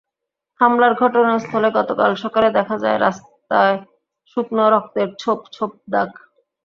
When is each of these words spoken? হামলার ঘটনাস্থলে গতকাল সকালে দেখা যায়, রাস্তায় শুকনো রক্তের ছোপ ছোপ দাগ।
হামলার 0.59 0.93
ঘটনাস্থলে 0.93 1.69
গতকাল 1.77 2.11
সকালে 2.23 2.49
দেখা 2.57 2.75
যায়, 2.83 2.97
রাস্তায় 2.97 3.77
শুকনো 4.29 4.65
রক্তের 4.69 5.09
ছোপ 5.21 5.39
ছোপ 5.55 5.71
দাগ। 5.91 6.11